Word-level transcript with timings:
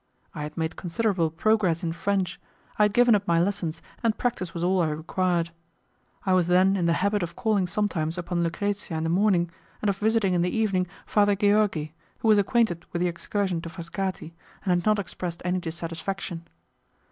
I 0.33 0.41
had 0.41 0.57
made 0.57 0.77
considerable 0.77 1.29
progress 1.29 1.83
in 1.83 1.91
French; 1.93 2.39
I 2.79 2.85
had 2.85 2.91
given 2.93 3.13
up 3.13 3.27
my 3.27 3.39
lessons, 3.39 3.83
and 4.01 4.17
practice 4.17 4.51
was 4.51 4.63
all 4.63 4.81
I 4.81 4.89
required. 4.89 5.51
I 6.25 6.33
was 6.33 6.47
then 6.47 6.75
in 6.75 6.87
the 6.87 6.93
habit 7.05 7.21
of 7.21 7.35
calling 7.35 7.67
sometimes 7.67 8.17
upon 8.17 8.41
Lucrezia 8.41 8.97
in 8.97 9.03
the 9.03 9.11
morning, 9.11 9.51
and 9.79 9.89
of 9.91 9.97
visiting 9.97 10.33
in 10.33 10.41
the 10.41 10.49
evening 10.57 10.87
Father 11.05 11.35
Georgi, 11.35 11.93
who 12.17 12.27
was 12.27 12.39
acquainted 12.39 12.83
with 12.91 13.01
the 13.03 13.07
excursion 13.07 13.61
to 13.61 13.69
Frascati, 13.69 14.33
and 14.65 14.71
had 14.71 14.87
not 14.87 14.97
expressed 14.97 15.43
any 15.45 15.59
dissatisfaction. 15.59 16.47